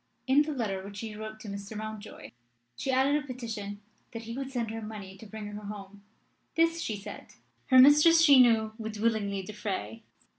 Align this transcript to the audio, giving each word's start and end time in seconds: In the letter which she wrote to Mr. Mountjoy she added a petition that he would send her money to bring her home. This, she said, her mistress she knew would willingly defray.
In 0.25 0.41
the 0.41 0.51
letter 0.51 0.83
which 0.83 0.97
she 0.97 1.13
wrote 1.15 1.39
to 1.41 1.47
Mr. 1.47 1.77
Mountjoy 1.77 2.31
she 2.75 2.89
added 2.89 3.23
a 3.23 3.27
petition 3.27 3.81
that 4.13 4.23
he 4.23 4.35
would 4.35 4.49
send 4.51 4.71
her 4.71 4.81
money 4.81 5.15
to 5.15 5.27
bring 5.27 5.45
her 5.45 5.65
home. 5.65 6.01
This, 6.55 6.81
she 6.81 6.95
said, 6.97 7.27
her 7.67 7.77
mistress 7.77 8.19
she 8.19 8.41
knew 8.41 8.73
would 8.79 8.97
willingly 8.97 9.43
defray. 9.43 10.01